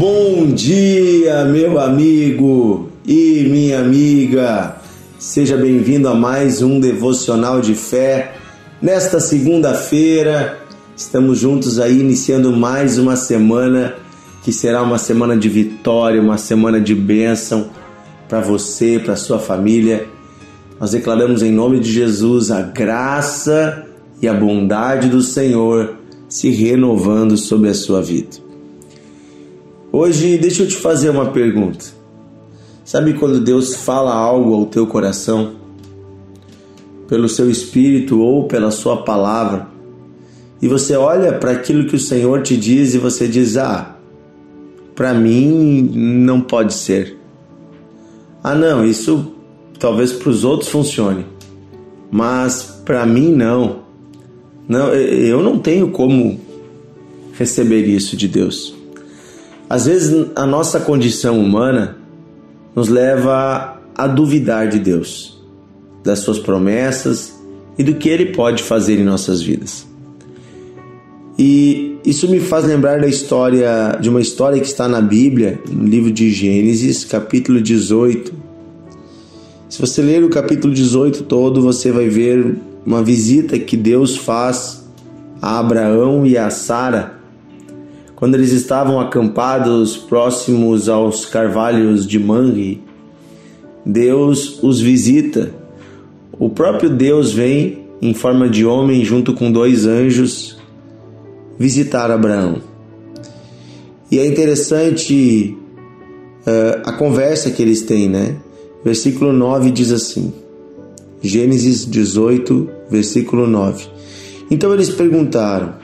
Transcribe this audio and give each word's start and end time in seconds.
Bom 0.00 0.46
dia, 0.46 1.44
meu 1.44 1.78
amigo 1.78 2.88
e 3.06 3.46
minha 3.50 3.80
amiga. 3.80 4.76
Seja 5.18 5.58
bem-vindo 5.58 6.08
a 6.08 6.14
mais 6.14 6.62
um 6.62 6.80
devocional 6.80 7.60
de 7.60 7.74
fé. 7.74 8.32
Nesta 8.80 9.20
segunda-feira, 9.20 10.58
estamos 10.96 11.38
juntos 11.38 11.78
aí 11.78 12.00
iniciando 12.00 12.50
mais 12.50 12.96
uma 12.96 13.14
semana 13.14 13.94
que 14.42 14.54
será 14.54 14.82
uma 14.82 14.96
semana 14.96 15.36
de 15.36 15.50
vitória, 15.50 16.18
uma 16.22 16.38
semana 16.38 16.80
de 16.80 16.94
bênção 16.94 17.68
para 18.26 18.40
você, 18.40 18.98
para 18.98 19.16
sua 19.16 19.38
família. 19.38 20.08
Nós 20.80 20.92
declaramos 20.92 21.42
em 21.42 21.52
nome 21.52 21.78
de 21.78 21.92
Jesus 21.92 22.50
a 22.50 22.62
graça 22.62 23.84
e 24.22 24.26
a 24.26 24.32
bondade 24.32 25.10
do 25.10 25.20
Senhor 25.20 25.96
se 26.26 26.48
renovando 26.48 27.36
sobre 27.36 27.68
a 27.68 27.74
sua 27.74 28.00
vida. 28.00 28.49
Hoje, 29.92 30.38
deixa 30.38 30.62
eu 30.62 30.68
te 30.68 30.76
fazer 30.76 31.10
uma 31.10 31.32
pergunta. 31.32 31.84
Sabe 32.84 33.14
quando 33.14 33.40
Deus 33.40 33.74
fala 33.74 34.14
algo 34.14 34.54
ao 34.54 34.66
teu 34.66 34.86
coração, 34.86 35.56
pelo 37.08 37.28
seu 37.28 37.50
espírito 37.50 38.20
ou 38.20 38.46
pela 38.46 38.70
sua 38.70 39.02
palavra, 39.02 39.66
e 40.62 40.68
você 40.68 40.94
olha 40.94 41.32
para 41.32 41.50
aquilo 41.50 41.86
que 41.88 41.96
o 41.96 42.00
Senhor 42.00 42.42
te 42.42 42.56
diz 42.56 42.94
e 42.94 42.98
você 42.98 43.26
diz: 43.26 43.56
Ah, 43.56 43.96
para 44.94 45.12
mim 45.12 45.82
não 45.92 46.40
pode 46.40 46.72
ser. 46.72 47.18
Ah, 48.44 48.54
não, 48.54 48.84
isso 48.84 49.32
talvez 49.76 50.12
para 50.12 50.30
os 50.30 50.44
outros 50.44 50.70
funcione, 50.70 51.26
mas 52.12 52.80
para 52.84 53.04
mim 53.04 53.32
não. 53.32 53.80
Não, 54.68 54.94
eu 54.94 55.42
não 55.42 55.58
tenho 55.58 55.90
como 55.90 56.38
receber 57.32 57.86
isso 57.86 58.16
de 58.16 58.28
Deus. 58.28 58.79
Às 59.70 59.86
vezes 59.86 60.26
a 60.34 60.44
nossa 60.44 60.80
condição 60.80 61.38
humana 61.38 61.96
nos 62.74 62.88
leva 62.88 63.80
a 63.94 64.08
duvidar 64.08 64.68
de 64.68 64.80
Deus, 64.80 65.40
das 66.02 66.18
suas 66.18 66.40
promessas 66.40 67.40
e 67.78 67.84
do 67.84 67.94
que 67.94 68.08
ele 68.08 68.32
pode 68.32 68.64
fazer 68.64 68.98
em 68.98 69.04
nossas 69.04 69.40
vidas. 69.40 69.86
E 71.38 71.96
isso 72.04 72.28
me 72.28 72.40
faz 72.40 72.64
lembrar 72.64 73.00
da 73.00 73.06
história 73.06 73.96
de 74.00 74.08
uma 74.08 74.20
história 74.20 74.58
que 74.58 74.66
está 74.66 74.88
na 74.88 75.00
Bíblia, 75.00 75.60
no 75.70 75.84
livro 75.84 76.10
de 76.10 76.32
Gênesis, 76.32 77.04
capítulo 77.04 77.62
18. 77.62 78.32
Se 79.68 79.80
você 79.80 80.02
ler 80.02 80.24
o 80.24 80.28
capítulo 80.28 80.74
18 80.74 81.22
todo, 81.22 81.62
você 81.62 81.92
vai 81.92 82.08
ver 82.08 82.56
uma 82.84 83.04
visita 83.04 83.56
que 83.56 83.76
Deus 83.76 84.16
faz 84.16 84.84
a 85.40 85.60
Abraão 85.60 86.26
e 86.26 86.36
a 86.36 86.50
Sara 86.50 87.19
quando 88.20 88.34
eles 88.34 88.52
estavam 88.52 89.00
acampados 89.00 89.96
próximos 89.96 90.90
aos 90.90 91.24
carvalhos 91.24 92.06
de 92.06 92.18
Mangue, 92.18 92.82
Deus 93.84 94.62
os 94.62 94.78
visita. 94.78 95.54
O 96.38 96.50
próprio 96.50 96.90
Deus 96.90 97.32
vem 97.32 97.86
em 98.00 98.12
forma 98.12 98.46
de 98.46 98.66
homem 98.66 99.02
junto 99.06 99.32
com 99.32 99.50
dois 99.50 99.86
anjos 99.86 100.58
visitar 101.58 102.10
Abraão. 102.10 102.60
E 104.10 104.18
é 104.18 104.26
interessante 104.26 105.56
uh, 106.46 106.82
a 106.84 106.92
conversa 106.92 107.50
que 107.50 107.62
eles 107.62 107.80
têm, 107.82 108.06
né? 108.06 108.36
Versículo 108.84 109.32
9 109.32 109.70
diz 109.70 109.90
assim: 109.92 110.30
Gênesis 111.22 111.86
18, 111.86 112.68
versículo 112.90 113.46
9. 113.46 113.86
Então 114.50 114.74
eles 114.74 114.90
perguntaram: 114.90 115.74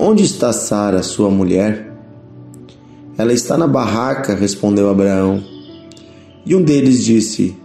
Onde 0.00 0.22
está 0.22 0.52
Sara, 0.52 1.02
sua 1.02 1.28
mulher? 1.28 1.92
Ela 3.18 3.32
está 3.32 3.58
na 3.58 3.66
barraca, 3.66 4.32
respondeu 4.32 4.88
Abraão. 4.88 5.42
E 6.46 6.54
um 6.54 6.62
deles 6.62 7.04
disse: 7.04 7.56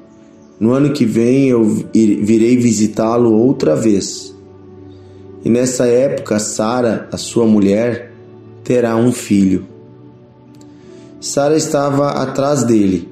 No 0.60 0.74
ano 0.74 0.94
que 0.94 1.06
vem 1.06 1.50
eu 1.50 1.64
virei 1.94 2.58
visitá-lo 2.58 3.32
outra 3.32 3.76
vez. 3.76 4.36
E 5.46 5.50
nessa 5.50 5.86
época 5.86 6.40
Sara, 6.40 7.08
a 7.12 7.18
sua 7.18 7.46
mulher, 7.46 8.12
terá 8.64 8.96
um 8.96 9.12
filho. 9.12 9.68
Sara 11.22 11.56
estava 11.56 12.14
atrás 12.14 12.64
dele, 12.64 13.08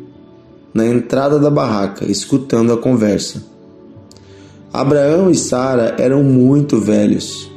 na 0.73 0.87
entrada 0.87 1.37
da 1.37 1.51
barraca, 1.51 2.11
escutando 2.11 2.73
a 2.73 2.77
conversa. 2.77 3.43
Abraão 4.73 5.29
e 5.29 5.35
Sara 5.35 5.95
eram 5.99 6.23
muito 6.23 6.79
velhos 6.79 7.50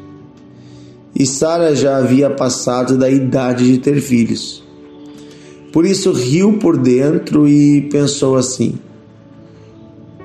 e 1.14 1.24
Sara 1.26 1.76
já 1.76 1.96
havia 1.96 2.28
passado 2.28 2.98
da 2.98 3.08
idade 3.08 3.70
de 3.70 3.78
ter 3.78 4.00
filhos. 4.00 4.64
Por 5.72 5.84
isso 5.84 6.12
riu 6.12 6.58
por 6.58 6.76
dentro 6.76 7.48
e 7.48 7.82
pensou 7.82 8.36
assim: 8.36 8.74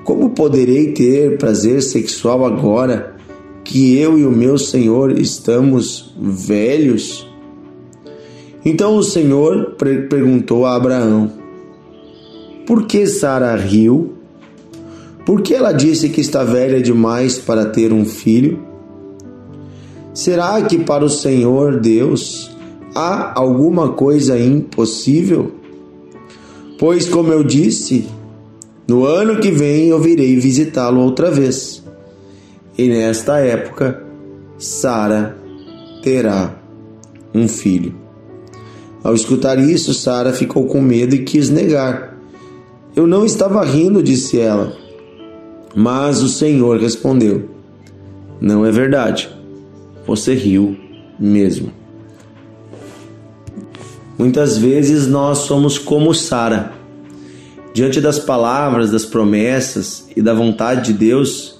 Como 0.04 0.30
poderei 0.30 0.92
ter 0.92 1.38
prazer 1.38 1.82
sexual 1.82 2.44
agora 2.44 3.16
que 3.64 3.96
eu 3.96 4.18
e 4.18 4.24
o 4.24 4.30
meu 4.30 4.58
Senhor 4.58 5.18
estamos 5.18 6.14
velhos? 6.20 7.26
Então 8.64 8.96
o 8.96 9.02
Senhor 9.02 9.76
perguntou 10.08 10.66
a 10.66 10.76
Abraão: 10.76 11.32
Por 12.66 12.86
que 12.86 13.06
Sara 13.06 13.54
riu? 13.54 14.14
Por 15.24 15.42
que 15.42 15.54
ela 15.54 15.72
disse 15.72 16.08
que 16.08 16.20
está 16.20 16.42
velha 16.42 16.80
demais 16.80 17.38
para 17.38 17.66
ter 17.66 17.92
um 17.92 18.04
filho? 18.04 18.69
Será 20.20 20.60
que 20.60 20.78
para 20.78 21.02
o 21.02 21.08
Senhor 21.08 21.80
Deus 21.80 22.54
há 22.94 23.40
alguma 23.40 23.92
coisa 23.92 24.38
impossível? 24.38 25.50
Pois, 26.78 27.08
como 27.08 27.32
eu 27.32 27.42
disse, 27.42 28.06
no 28.86 29.06
ano 29.06 29.40
que 29.40 29.50
vem 29.50 29.88
eu 29.88 29.98
virei 29.98 30.36
visitá-lo 30.36 31.00
outra 31.00 31.30
vez. 31.30 31.82
E 32.76 32.86
nesta 32.86 33.38
época, 33.38 34.04
Sara 34.58 35.38
terá 36.02 36.54
um 37.34 37.48
filho. 37.48 37.94
Ao 39.02 39.14
escutar 39.14 39.58
isso, 39.58 39.94
Sara 39.94 40.34
ficou 40.34 40.66
com 40.66 40.82
medo 40.82 41.14
e 41.14 41.24
quis 41.24 41.48
negar. 41.48 42.14
Eu 42.94 43.06
não 43.06 43.24
estava 43.24 43.64
rindo, 43.64 44.02
disse 44.02 44.38
ela. 44.38 44.76
Mas 45.74 46.22
o 46.22 46.28
Senhor 46.28 46.78
respondeu: 46.78 47.48
Não 48.38 48.66
é 48.66 48.70
verdade 48.70 49.39
você 50.06 50.34
riu 50.34 50.76
mesmo. 51.18 51.72
Muitas 54.18 54.58
vezes 54.58 55.06
nós 55.06 55.38
somos 55.38 55.78
como 55.78 56.14
Sara. 56.14 56.72
Diante 57.72 58.00
das 58.00 58.18
palavras, 58.18 58.90
das 58.90 59.04
promessas 59.04 60.08
e 60.14 60.20
da 60.20 60.34
vontade 60.34 60.92
de 60.92 60.98
Deus, 60.98 61.58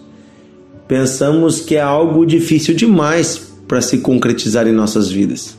pensamos 0.87 1.61
que 1.61 1.77
é 1.77 1.81
algo 1.81 2.27
difícil 2.27 2.75
demais 2.75 3.51
para 3.67 3.81
se 3.81 3.99
concretizar 3.99 4.67
em 4.67 4.72
nossas 4.72 5.11
vidas. 5.11 5.57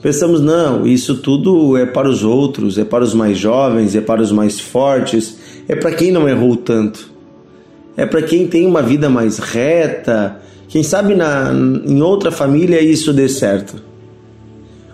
Pensamos, 0.00 0.40
não, 0.40 0.86
isso 0.86 1.16
tudo 1.16 1.76
é 1.76 1.84
para 1.84 2.08
os 2.08 2.22
outros, 2.22 2.78
é 2.78 2.84
para 2.84 3.02
os 3.02 3.12
mais 3.12 3.36
jovens, 3.36 3.96
é 3.96 4.00
para 4.00 4.22
os 4.22 4.30
mais 4.30 4.60
fortes, 4.60 5.36
é 5.66 5.74
para 5.74 5.90
quem 5.92 6.12
não 6.12 6.28
errou 6.28 6.56
tanto, 6.56 7.10
é 7.96 8.06
para 8.06 8.22
quem 8.22 8.46
tem 8.46 8.66
uma 8.66 8.80
vida 8.80 9.10
mais 9.10 9.38
reta, 9.38 10.40
quem 10.68 10.82
sabe 10.82 11.14
na, 11.14 11.52
em 11.52 12.02
outra 12.02 12.30
família 12.30 12.80
isso 12.80 13.12
dê 13.12 13.28
certo. 13.28 13.82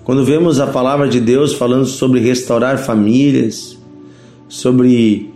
Quando 0.04 0.24
vemos 0.24 0.60
a 0.60 0.66
palavra 0.66 1.08
de 1.08 1.20
Deus 1.20 1.54
falando 1.54 1.86
sobre 1.86 2.20
restaurar 2.20 2.78
famílias, 2.78 3.78
sobre 4.48 5.30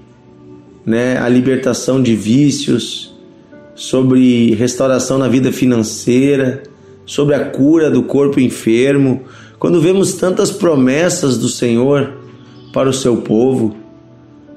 né, 0.85 1.19
a 1.19 1.29
libertação 1.29 2.03
de 2.03 2.15
vícios, 2.15 3.15
sobre 3.75 4.55
restauração 4.55 5.19
na 5.19 5.29
vida 5.29 5.53
financeira, 5.53 6.63
sobre 7.05 7.35
a 7.35 7.45
cura 7.45 7.91
do 7.91 8.03
corpo 8.03 8.41
enfermo, 8.41 9.23
quando 9.59 9.81
vemos 9.81 10.15
tantas 10.15 10.51
promessas 10.51 11.39
do 11.39 11.49
Senhor 11.49 12.13
para 12.73 12.91
o 12.91 12.93
seu 12.93 13.19
povo, 13.19 13.77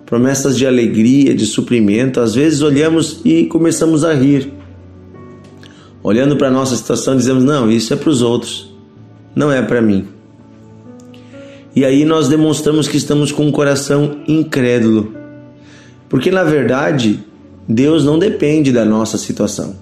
promessas 0.06 0.58
de 0.58 0.66
alegria, 0.66 1.34
de 1.36 1.46
suprimento, 1.46 2.20
às 2.20 2.34
vezes 2.34 2.62
olhamos 2.62 3.22
e 3.24 3.46
começamos 3.46 4.04
a 4.04 4.14
rir 4.14 4.59
olhando 6.10 6.36
para 6.36 6.48
a 6.48 6.52
nossa 6.52 6.76
situação, 6.76 7.16
dizemos: 7.16 7.44
não, 7.44 7.70
isso 7.70 7.94
é 7.94 7.96
para 7.96 8.10
os 8.10 8.24
outros, 8.24 8.74
não 9.36 9.52
é 9.52 9.62
para 9.62 9.80
mim. 9.80 10.08
E 11.76 11.86
aí 11.86 12.04
nós 12.04 12.28
demonstramos 12.28 12.88
que 12.88 12.98
estamos 12.98 13.32
com 13.32 13.46
um 13.46 13.52
coração 13.52 14.18
incrédulo, 14.28 15.14
porque 16.10 16.32
na 16.32 16.44
verdade 16.44 17.24
Deus 17.68 18.04
não 18.04 18.18
depende 18.18 18.72
da 18.72 18.84
nossa 18.84 19.20
situação. 19.20 19.76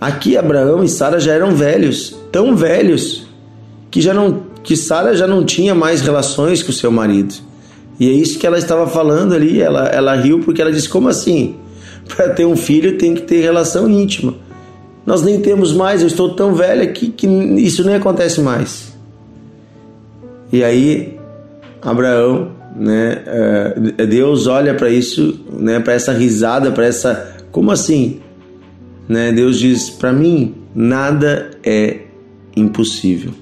Aqui 0.00 0.36
Abraão 0.36 0.82
e 0.82 0.88
Sara 0.88 1.20
já 1.20 1.32
eram 1.32 1.54
velhos, 1.54 2.16
tão 2.32 2.56
velhos 2.56 3.26
que 3.90 4.00
já 4.00 4.12
não 4.12 4.48
que 4.64 4.76
Sara 4.76 5.16
já 5.16 5.28
não 5.28 5.44
tinha 5.44 5.74
mais 5.76 6.00
relações 6.00 6.60
com 6.60 6.72
seu 6.72 6.90
marido. 6.90 7.34
E 8.00 8.08
é 8.08 8.12
isso 8.12 8.38
que 8.38 8.46
ela 8.46 8.58
estava 8.58 8.86
falando 8.88 9.32
ali. 9.32 9.62
Ela, 9.62 9.86
ela 9.86 10.14
riu 10.16 10.40
porque 10.40 10.60
ela 10.60 10.72
disse: 10.72 10.88
Como 10.88 11.08
assim? 11.08 11.54
Para 12.08 12.30
ter 12.30 12.44
um 12.44 12.56
filho 12.56 12.98
tem 12.98 13.14
que 13.14 13.22
ter 13.22 13.40
relação 13.40 13.88
íntima. 13.88 14.34
Nós 15.08 15.22
nem 15.22 15.40
temos 15.40 15.72
mais, 15.72 16.02
eu 16.02 16.06
estou 16.06 16.34
tão 16.34 16.54
velha 16.54 16.86
que, 16.86 17.08
que 17.08 17.26
isso 17.26 17.82
nem 17.82 17.94
acontece 17.94 18.42
mais. 18.42 18.92
E 20.52 20.62
aí, 20.62 21.18
Abraão, 21.80 22.50
né, 22.76 23.22
eh, 23.24 24.04
Deus 24.04 24.46
olha 24.46 24.74
para 24.74 24.90
isso, 24.90 25.40
né, 25.50 25.80
para 25.80 25.94
essa 25.94 26.12
risada, 26.12 26.70
para 26.72 26.84
essa. 26.84 27.38
Como 27.50 27.70
assim? 27.70 28.20
Né, 29.08 29.32
Deus 29.32 29.58
diz: 29.58 29.88
para 29.88 30.12
mim, 30.12 30.56
nada 30.74 31.52
é 31.64 32.00
impossível. 32.54 33.32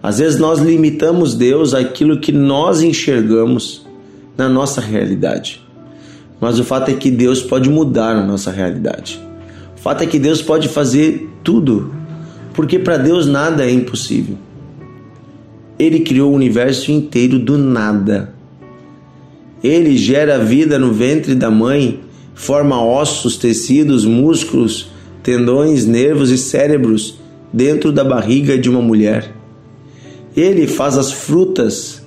Às 0.00 0.20
vezes 0.20 0.38
nós 0.38 0.60
limitamos 0.60 1.34
Deus 1.34 1.74
àquilo 1.74 2.20
que 2.20 2.30
nós 2.30 2.82
enxergamos 2.82 3.84
na 4.38 4.48
nossa 4.48 4.80
realidade. 4.80 5.60
Mas 6.40 6.60
o 6.60 6.62
fato 6.62 6.92
é 6.92 6.94
que 6.94 7.10
Deus 7.10 7.42
pode 7.42 7.68
mudar 7.68 8.14
a 8.14 8.24
nossa 8.24 8.52
realidade. 8.52 9.24
Fato 9.84 10.02
é 10.02 10.06
que 10.06 10.18
Deus 10.18 10.40
pode 10.40 10.66
fazer 10.66 11.28
tudo, 11.44 11.92
porque 12.54 12.78
para 12.78 12.96
Deus 12.96 13.26
nada 13.26 13.66
é 13.66 13.70
impossível. 13.70 14.38
Ele 15.78 16.00
criou 16.00 16.32
o 16.32 16.34
universo 16.34 16.90
inteiro 16.90 17.38
do 17.38 17.58
nada. 17.58 18.32
Ele 19.62 19.94
gera 19.98 20.38
vida 20.38 20.78
no 20.78 20.90
ventre 20.90 21.34
da 21.34 21.50
mãe, 21.50 22.00
forma 22.34 22.82
ossos, 22.82 23.36
tecidos, 23.36 24.06
músculos, 24.06 24.88
tendões, 25.22 25.84
nervos 25.84 26.30
e 26.30 26.38
cérebros 26.38 27.18
dentro 27.52 27.92
da 27.92 28.02
barriga 28.02 28.56
de 28.56 28.70
uma 28.70 28.80
mulher. 28.80 29.34
Ele 30.34 30.66
faz 30.66 30.96
as 30.96 31.12
frutas 31.12 32.02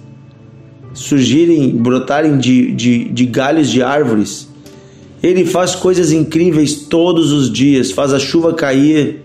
surgirem, 0.95 1.77
brotarem 1.77 2.39
de, 2.39 2.71
de, 2.71 3.03
de 3.03 3.25
galhos 3.27 3.69
de 3.69 3.83
árvores. 3.83 4.46
Ele 5.21 5.45
faz 5.45 5.75
coisas 5.75 6.11
incríveis 6.11 6.75
todos 6.75 7.31
os 7.31 7.51
dias, 7.51 7.91
faz 7.91 8.13
a 8.13 8.19
chuva 8.19 8.53
cair, 8.53 9.21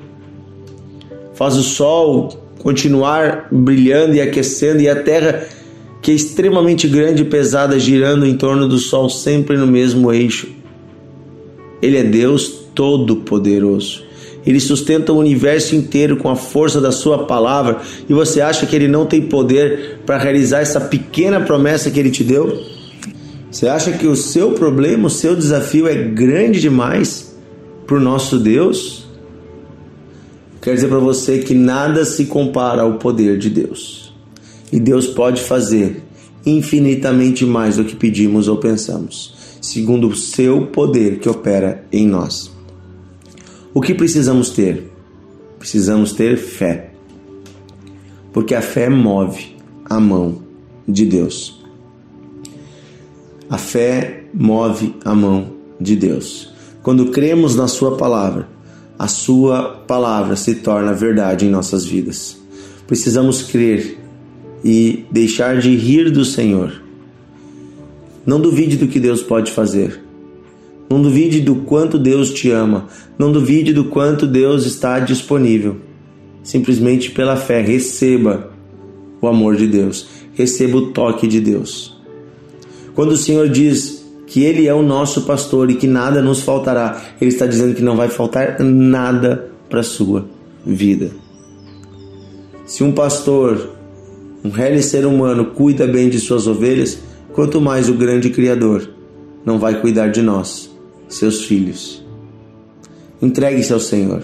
faz 1.35 1.57
o 1.57 1.63
sol 1.63 2.43
continuar 2.59 3.49
brilhando 3.51 4.15
e 4.15 4.21
aquecendo, 4.21 4.81
e 4.81 4.89
a 4.89 5.03
terra, 5.03 5.45
que 6.01 6.13
é 6.13 6.15
extremamente 6.15 6.87
grande 6.87 7.23
e 7.23 7.25
pesada, 7.25 7.79
girando 7.79 8.25
em 8.25 8.37
torno 8.37 8.69
do 8.69 8.79
sol, 8.79 9.11
sempre 9.11 9.57
no 9.57 9.67
mesmo 9.67 10.13
eixo. 10.13 10.49
Ele 11.83 11.97
é 11.97 12.05
Deus 12.05 12.49
Todo-Poderoso. 12.75 14.05
Ele 14.47 14.61
sustenta 14.61 15.13
o 15.13 15.19
universo 15.19 15.75
inteiro 15.75 16.17
com 16.17 16.29
a 16.29 16.37
força 16.37 16.81
da 16.81 16.91
sua 16.91 17.27
palavra 17.27 17.81
e 18.09 18.13
você 18.13 18.41
acha 18.41 18.67
que 18.67 18.75
ele 18.75 18.89
não 18.89 19.07
tem 19.07 19.23
poder 19.23 20.01
para 20.05 20.19
realizar 20.19 20.61
essa 20.61 20.81
pequena 20.81 21.41
promessa 21.41 21.91
que 21.91 21.99
ele 21.99 22.11
te 22.11 22.25
deu? 22.25 22.61
Você 23.53 23.69
acha 23.69 23.93
que 23.93 24.07
o 24.07 24.17
seu 24.17 24.53
problema, 24.53 25.09
o 25.09 25.11
seu 25.11 25.37
desafio 25.37 25.87
é 25.87 25.95
grande 25.95 26.59
demais 26.59 27.37
para 27.87 27.99
o 27.99 28.01
nosso 28.01 28.39
Deus? 28.39 29.07
Quero 30.63 30.75
dizer 30.75 30.89
para 30.89 30.99
você 30.99 31.41
que 31.41 31.53
nada 31.53 32.07
se 32.07 32.25
compara 32.25 32.81
ao 32.81 32.95
poder 32.95 33.37
de 33.37 33.51
Deus. 33.51 34.15
E 34.73 34.81
Deus 34.81 35.07
pode 35.07 35.43
fazer 35.43 36.03
infinitamente 36.47 37.45
mais 37.45 37.77
do 37.77 37.85
que 37.85 37.95
pedimos 37.95 38.49
ou 38.49 38.57
pensamos, 38.57 39.35
segundo 39.61 40.09
o 40.09 40.17
seu 40.17 40.69
poder 40.69 41.19
que 41.19 41.29
opera 41.29 41.85
em 41.93 42.07
nós. 42.07 42.51
O 43.75 43.83
que 43.83 43.93
precisamos 43.93 44.49
ter? 44.49 44.91
Precisamos 45.59 46.15
ter 46.15 46.39
fé. 46.39 46.95
Porque 48.33 48.55
a 48.55 48.63
fé 48.63 48.89
move 48.89 49.55
a 49.85 50.01
mão 50.01 50.39
de 50.89 51.05
Deus. 51.05 51.62
A 53.53 53.59
fé 53.59 54.25
move 54.33 54.95
a 55.05 55.15
mão 55.15 55.49
de 55.79 55.95
Deus. 55.95 56.51
Quando 56.83 57.11
cremos 57.11 57.55
na 57.55 57.69
Sua 57.69 57.99
palavra, 57.99 58.49
a 58.99 59.07
Sua 59.07 59.85
palavra 59.87 60.37
se 60.37 60.55
torna 60.55 60.95
verdade 60.95 61.45
em 61.45 61.51
nossas 61.51 61.85
vidas. 61.85 62.35
Precisamos 62.87 63.43
crer 63.43 63.99
e 64.65 65.05
deixar 65.11 65.59
de 65.59 65.77
rir 65.77 66.11
do 66.11 66.25
Senhor. 66.25 66.83
Não 68.25 68.41
duvide 68.41 68.79
do 68.79 68.89
que 68.89 68.99
Deus 68.99 69.23
pode 69.23 69.53
fazer. 69.53 70.03
Não 70.89 71.03
duvide 71.03 71.39
do 71.39 71.57
quanto 71.57 71.99
Deus 71.99 72.33
te 72.33 72.51
ama. 72.51 72.87
Não 73.19 73.31
duvide 73.31 73.75
do 73.75 73.85
quanto 73.85 74.27
Deus 74.27 74.65
está 74.65 74.99
disponível. 74.99 75.77
Simplesmente 76.43 77.11
pela 77.11 77.37
fé, 77.37 77.61
receba 77.61 78.51
o 79.21 79.29
amor 79.29 79.57
de 79.57 79.67
Deus. 79.67 80.07
Receba 80.33 80.79
o 80.79 80.87
toque 80.93 81.29
de 81.29 81.39
Deus. 81.39 82.01
Quando 82.95 83.13
o 83.13 83.17
Senhor 83.17 83.49
diz 83.49 84.05
que 84.27 84.43
Ele 84.43 84.67
é 84.67 84.75
o 84.75 84.83
nosso 84.83 85.23
pastor 85.23 85.71
e 85.71 85.75
que 85.75 85.87
nada 85.87 86.23
nos 86.23 86.43
faltará, 86.43 87.03
Ele 87.21 87.31
está 87.31 87.47
dizendo 87.47 87.75
que 87.75 87.83
não 87.83 87.97
vai 87.97 88.09
faltar 88.09 88.61
nada 88.61 89.51
para 89.69 89.81
a 89.81 89.85
sua 89.85 90.27
vida. 90.65 91.11
Se 92.65 92.85
um 92.85 92.93
pastor, 92.93 93.71
um 94.45 94.51
real 94.51 94.81
ser 94.83 95.05
humano, 95.07 95.47
cuida 95.47 95.87
bem 95.87 96.09
de 96.09 96.19
suas 96.19 96.47
ovelhas, 96.47 96.99
quanto 97.33 97.61
mais 97.61 97.89
o 97.89 97.95
grande 97.95 98.31
Criador 98.31 98.89
não 99.45 99.59
vai 99.59 99.81
cuidar 99.81 100.09
de 100.09 100.23
nós 100.23 100.71
seus 101.09 101.45
filhos. 101.45 102.03
Entregue-se 103.21 103.73
ao 103.73 103.81
Senhor. 103.81 104.23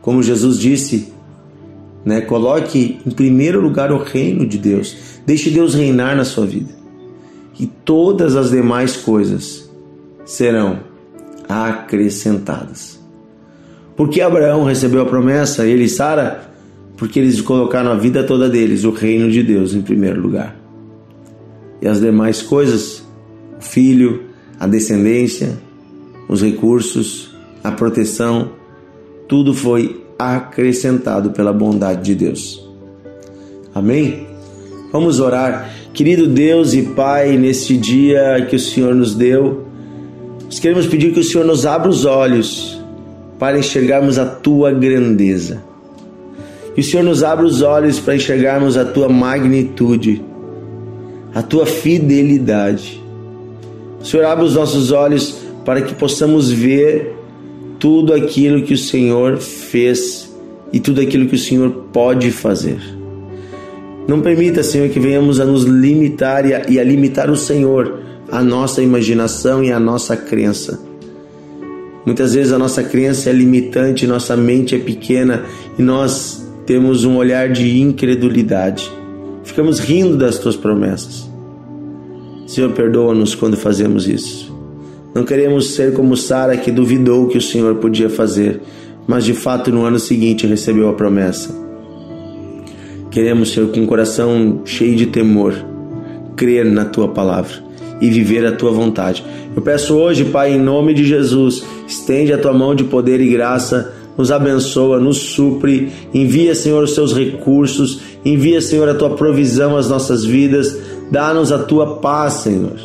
Como 0.00 0.22
Jesus 0.22 0.58
disse, 0.58 1.12
né, 2.04 2.20
coloque 2.20 2.98
em 3.06 3.10
primeiro 3.10 3.60
lugar 3.60 3.92
o 3.92 4.02
reino 4.02 4.46
de 4.46 4.58
Deus. 4.58 4.96
Deixe 5.24 5.50
Deus 5.50 5.74
reinar 5.74 6.16
na 6.16 6.24
sua 6.24 6.46
vida. 6.46 6.81
Todas 7.84 8.36
as 8.36 8.50
demais 8.50 8.96
coisas 8.96 9.70
serão 10.24 10.80
acrescentadas. 11.48 13.00
Porque 13.96 14.20
Abraão 14.20 14.64
recebeu 14.64 15.02
a 15.02 15.06
promessa, 15.06 15.66
ele 15.66 15.84
e 15.84 15.88
Sara, 15.88 16.50
porque 16.96 17.18
eles 17.18 17.40
colocaram 17.40 17.90
a 17.90 17.96
vida 17.96 18.22
toda 18.22 18.48
deles, 18.48 18.84
o 18.84 18.90
reino 18.90 19.30
de 19.30 19.42
Deus 19.42 19.74
em 19.74 19.82
primeiro 19.82 20.20
lugar. 20.20 20.56
E 21.80 21.88
as 21.88 22.00
demais 22.00 22.40
coisas, 22.40 23.02
o 23.58 23.62
filho, 23.62 24.22
a 24.58 24.66
descendência, 24.66 25.58
os 26.28 26.40
recursos, 26.40 27.34
a 27.62 27.72
proteção, 27.72 28.52
tudo 29.28 29.52
foi 29.52 30.04
acrescentado 30.18 31.30
pela 31.30 31.52
bondade 31.52 32.02
de 32.04 32.14
Deus. 32.14 32.64
Amém? 33.74 34.26
Vamos 34.92 35.18
orar. 35.18 35.81
Querido 35.92 36.26
Deus 36.26 36.72
e 36.72 36.82
Pai, 36.82 37.36
neste 37.36 37.76
dia 37.76 38.46
que 38.48 38.56
o 38.56 38.58
Senhor 38.58 38.94
nos 38.94 39.14
deu, 39.14 39.66
nós 40.46 40.58
queremos 40.58 40.86
pedir 40.86 41.12
que 41.12 41.20
o 41.20 41.24
Senhor 41.24 41.44
nos 41.44 41.66
abra 41.66 41.90
os 41.90 42.06
olhos 42.06 42.80
para 43.38 43.58
enxergarmos 43.58 44.18
a 44.18 44.24
tua 44.24 44.72
grandeza. 44.72 45.62
Que 46.74 46.80
o 46.80 46.84
Senhor 46.84 47.02
nos 47.02 47.22
abra 47.22 47.44
os 47.44 47.60
olhos 47.60 48.00
para 48.00 48.16
enxergarmos 48.16 48.78
a 48.78 48.86
tua 48.86 49.06
magnitude, 49.06 50.22
a 51.34 51.42
tua 51.42 51.66
fidelidade. 51.66 53.02
O 54.00 54.04
Senhor 54.04 54.24
abre 54.24 54.46
os 54.46 54.54
nossos 54.54 54.92
olhos 54.92 55.42
para 55.62 55.82
que 55.82 55.94
possamos 55.94 56.50
ver 56.50 57.14
tudo 57.78 58.14
aquilo 58.14 58.62
que 58.62 58.72
o 58.72 58.78
Senhor 58.78 59.36
fez 59.36 60.34
e 60.72 60.80
tudo 60.80 61.02
aquilo 61.02 61.26
que 61.26 61.34
o 61.34 61.38
Senhor 61.38 61.70
pode 61.92 62.30
fazer. 62.30 63.01
Não 64.06 64.20
permita, 64.20 64.62
Senhor, 64.62 64.88
que 64.88 64.98
venhamos 64.98 65.40
a 65.40 65.44
nos 65.44 65.64
limitar 65.64 66.44
e 66.46 66.54
a, 66.54 66.68
e 66.68 66.78
a 66.80 66.84
limitar 66.84 67.30
o 67.30 67.36
Senhor, 67.36 68.00
a 68.30 68.42
nossa 68.42 68.82
imaginação 68.82 69.62
e 69.62 69.70
a 69.70 69.78
nossa 69.78 70.16
crença. 70.16 70.80
Muitas 72.04 72.34
vezes 72.34 72.52
a 72.52 72.58
nossa 72.58 72.82
crença 72.82 73.30
é 73.30 73.32
limitante, 73.32 74.06
nossa 74.06 74.36
mente 74.36 74.74
é 74.74 74.78
pequena 74.78 75.44
e 75.78 75.82
nós 75.82 76.44
temos 76.66 77.04
um 77.04 77.16
olhar 77.16 77.48
de 77.48 77.80
incredulidade. 77.80 78.90
Ficamos 79.44 79.78
rindo 79.78 80.16
das 80.16 80.38
tuas 80.38 80.56
promessas. 80.56 81.30
Senhor, 82.46 82.72
perdoa-nos 82.72 83.34
quando 83.34 83.56
fazemos 83.56 84.08
isso. 84.08 84.52
Não 85.14 85.24
queremos 85.24 85.74
ser 85.74 85.92
como 85.92 86.16
Sara 86.16 86.56
que 86.56 86.72
duvidou 86.72 87.28
que 87.28 87.38
o 87.38 87.42
Senhor 87.42 87.76
podia 87.76 88.10
fazer, 88.10 88.60
mas 89.06 89.24
de 89.24 89.34
fato 89.34 89.70
no 89.70 89.84
ano 89.84 89.98
seguinte 89.98 90.46
recebeu 90.46 90.88
a 90.88 90.94
promessa. 90.94 91.61
Queremos, 93.12 93.50
Senhor, 93.52 93.68
com 93.68 93.80
um 93.80 93.86
coração 93.86 94.62
cheio 94.64 94.96
de 94.96 95.04
temor, 95.04 95.54
crer 96.34 96.64
na 96.64 96.86
tua 96.86 97.08
palavra 97.08 97.52
e 98.00 98.08
viver 98.08 98.46
a 98.46 98.52
tua 98.52 98.72
vontade. 98.72 99.22
Eu 99.54 99.60
peço 99.60 99.94
hoje, 99.94 100.24
Pai, 100.24 100.54
em 100.54 100.58
nome 100.58 100.94
de 100.94 101.04
Jesus, 101.04 101.62
estende 101.86 102.32
a 102.32 102.38
tua 102.38 102.54
mão 102.54 102.74
de 102.74 102.84
poder 102.84 103.20
e 103.20 103.28
graça, 103.28 103.92
nos 104.16 104.32
abençoa, 104.32 104.98
nos 104.98 105.18
supre, 105.18 105.92
envia, 106.14 106.54
Senhor, 106.54 106.82
os 106.82 106.94
seus 106.94 107.14
recursos, 107.14 108.00
envia, 108.24 108.62
Senhor, 108.62 108.88
a 108.88 108.94
tua 108.94 109.10
provisão 109.10 109.76
às 109.76 109.90
nossas 109.90 110.24
vidas, 110.24 110.74
dá-nos 111.10 111.52
a 111.52 111.58
tua 111.58 111.96
paz, 111.96 112.32
Senhor. 112.34 112.80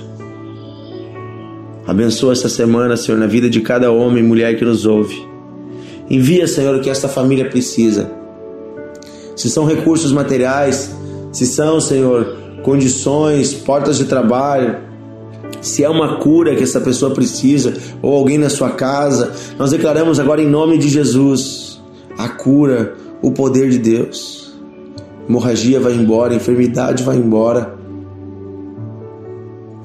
Abençoa 1.88 2.34
essa 2.34 2.50
semana, 2.50 2.98
Senhor, 2.98 3.18
na 3.18 3.28
vida 3.28 3.50
de 3.50 3.62
cada 3.62 3.94
homem 3.94 4.22
e 4.22 4.28
mulher 4.28 4.58
que 4.58 4.66
nos 4.66 4.86
ouve. 4.86 5.26
Envia, 6.10 6.48
Senhor, 6.48 6.76
o 6.76 6.82
que 6.82 6.90
esta 6.90 7.08
família 7.08 7.50
precisa. 7.50 8.17
Se 9.38 9.52
são 9.52 9.66
recursos 9.66 10.12
materiais, 10.12 10.94
se 11.32 11.46
são, 11.46 11.80
Senhor, 11.80 12.36
condições, 12.64 13.54
portas 13.54 13.98
de 13.98 14.06
trabalho, 14.06 14.80
se 15.62 15.84
é 15.84 15.90
uma 15.90 16.18
cura 16.18 16.56
que 16.56 16.64
essa 16.64 16.82
pessoa 16.82 17.14
precisa, 17.14 17.74
ou 18.02 18.16
alguém 18.16 18.40
na 18.40 18.50
sua 18.50 18.72
casa, 18.72 19.32
nós 19.58 19.70
declaramos 19.70 20.20
agora 20.20 20.42
em 20.42 20.50
nome 20.50 20.80
de 20.80 20.90
Jesus 20.90 21.80
a 22.18 22.28
cura, 22.28 22.96
o 23.22 23.32
poder 23.32 23.70
de 23.70 23.78
Deus. 23.78 24.54
hemorragia 25.30 25.80
vai 25.80 25.94
embora, 25.94 26.34
enfermidade 26.34 27.04
vai 27.04 27.18
embora. 27.18 27.78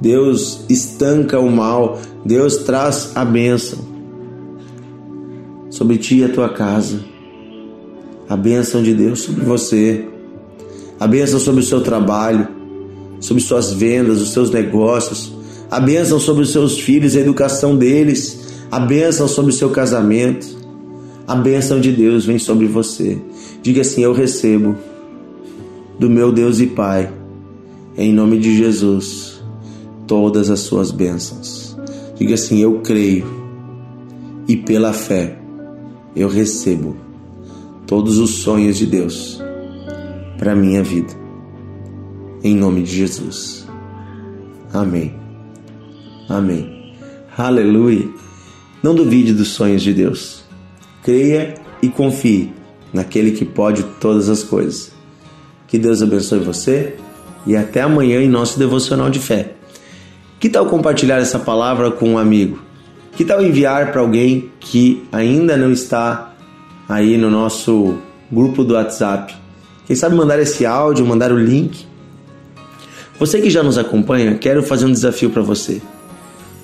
Deus 0.00 0.64
estanca 0.68 1.38
o 1.38 1.50
mal, 1.50 2.00
Deus 2.24 2.56
traz 2.58 3.12
a 3.14 3.24
bênção 3.24 3.78
sobre 5.68 5.98
ti 5.98 6.18
e 6.18 6.24
a 6.24 6.28
tua 6.28 6.48
casa. 6.48 7.11
A 8.32 8.36
bênção 8.36 8.82
de 8.82 8.94
Deus 8.94 9.20
sobre 9.20 9.44
você, 9.44 10.06
a 10.98 11.06
bênção 11.06 11.38
sobre 11.38 11.60
o 11.60 11.62
seu 11.62 11.82
trabalho, 11.82 12.48
sobre 13.20 13.42
suas 13.42 13.74
vendas, 13.74 14.22
os 14.22 14.32
seus 14.32 14.50
negócios, 14.50 15.34
a 15.70 15.78
bênção 15.78 16.18
sobre 16.18 16.42
os 16.42 16.50
seus 16.50 16.80
filhos, 16.80 17.14
a 17.14 17.20
educação 17.20 17.76
deles, 17.76 18.64
a 18.70 18.80
bênção 18.80 19.28
sobre 19.28 19.52
o 19.52 19.54
seu 19.54 19.68
casamento. 19.68 20.46
A 21.28 21.36
bênção 21.36 21.78
de 21.78 21.92
Deus 21.92 22.24
vem 22.24 22.38
sobre 22.38 22.66
você. 22.66 23.20
Diga 23.60 23.82
assim: 23.82 24.00
Eu 24.00 24.14
recebo 24.14 24.76
do 25.98 26.08
meu 26.08 26.32
Deus 26.32 26.58
e 26.58 26.68
Pai, 26.68 27.12
em 27.98 28.14
nome 28.14 28.38
de 28.38 28.56
Jesus, 28.56 29.42
todas 30.06 30.48
as 30.48 30.60
suas 30.60 30.90
bênçãos. 30.90 31.76
Diga 32.16 32.32
assim: 32.32 32.60
Eu 32.62 32.80
creio 32.80 33.26
e 34.48 34.56
pela 34.56 34.94
fé 34.94 35.38
eu 36.16 36.28
recebo 36.30 37.11
todos 37.92 38.16
os 38.16 38.36
sonhos 38.36 38.78
de 38.78 38.86
Deus 38.86 39.38
para 40.38 40.54
minha 40.54 40.82
vida. 40.82 41.12
Em 42.42 42.56
nome 42.56 42.82
de 42.84 42.96
Jesus. 42.96 43.68
Amém. 44.72 45.14
Amém. 46.26 46.94
Aleluia. 47.36 48.08
Não 48.82 48.94
duvide 48.94 49.34
dos 49.34 49.48
sonhos 49.48 49.82
de 49.82 49.92
Deus. 49.92 50.42
Creia 51.02 51.52
e 51.82 51.90
confie 51.90 52.50
naquele 52.94 53.32
que 53.32 53.44
pode 53.44 53.82
todas 54.00 54.30
as 54.30 54.42
coisas. 54.42 54.90
Que 55.68 55.76
Deus 55.76 56.00
abençoe 56.00 56.38
você 56.38 56.96
e 57.46 57.54
até 57.54 57.82
amanhã 57.82 58.22
em 58.22 58.28
nosso 58.28 58.58
devocional 58.58 59.10
de 59.10 59.18
fé. 59.18 59.52
Que 60.40 60.48
tal 60.48 60.64
compartilhar 60.64 61.18
essa 61.18 61.38
palavra 61.38 61.90
com 61.90 62.12
um 62.12 62.18
amigo? 62.18 62.58
Que 63.14 63.22
tal 63.22 63.42
enviar 63.42 63.92
para 63.92 64.00
alguém 64.00 64.50
que 64.60 65.06
ainda 65.12 65.58
não 65.58 65.70
está 65.70 66.31
aí 66.92 67.16
no 67.16 67.30
nosso 67.30 67.96
grupo 68.30 68.64
do 68.64 68.74
WhatsApp? 68.74 69.34
Quem 69.86 69.96
sabe 69.96 70.14
mandar 70.14 70.38
esse 70.38 70.64
áudio, 70.64 71.06
mandar 71.06 71.32
o 71.32 71.38
link? 71.38 71.86
Você 73.18 73.40
que 73.40 73.50
já 73.50 73.62
nos 73.62 73.78
acompanha, 73.78 74.34
quero 74.34 74.62
fazer 74.62 74.86
um 74.86 74.92
desafio 74.92 75.30
para 75.30 75.42
você. 75.42 75.80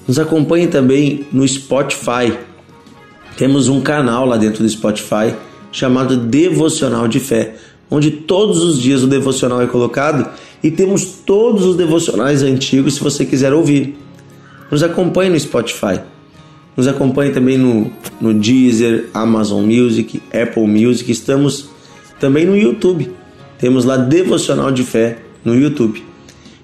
Nos 0.06 0.18
acompanhe 0.18 0.66
também 0.66 1.26
no 1.32 1.47
Spotify. 1.47 2.37
Temos 3.37 3.68
um 3.68 3.80
canal 3.80 4.26
lá 4.26 4.37
dentro 4.37 4.62
do 4.62 4.68
Spotify 4.68 5.35
chamado 5.70 6.16
Devocional 6.16 7.06
de 7.06 7.20
Fé 7.20 7.54
onde 7.90 8.11
todos 8.11 8.62
os 8.62 8.78
dias 8.78 9.02
o 9.02 9.06
devocional 9.06 9.62
é 9.62 9.66
colocado 9.66 10.28
e 10.62 10.70
temos 10.70 11.04
todos 11.25 11.64
os 11.64 11.76
devocionais 11.76 12.42
antigos 12.42 12.94
se 12.94 13.00
você 13.00 13.25
quiser 13.25 13.52
ouvir. 13.52 13.97
Nos 14.70 14.82
acompanhe 14.82 15.30
no 15.30 15.40
Spotify. 15.40 16.00
Nos 16.78 16.87
acompanhe 16.87 17.32
também 17.32 17.58
no, 17.58 17.90
no 18.20 18.32
Deezer, 18.32 19.08
Amazon 19.12 19.64
Music, 19.64 20.23
Apple 20.32 20.64
Music. 20.64 21.11
Estamos 21.11 21.70
também 22.20 22.47
no 22.47 22.56
YouTube. 22.56 23.11
Temos 23.58 23.85
lá 23.85 23.97
Devocional 23.97 24.70
de 24.70 24.85
Fé 24.85 25.18
no 25.44 25.56
YouTube. 25.56 26.04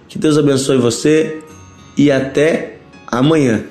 Que 0.09 0.17
Deus 0.17 0.39
abençoe 0.39 0.79
você 0.79 1.43
e 1.99 2.13
até 2.13 2.77
amanhã. 3.09 3.65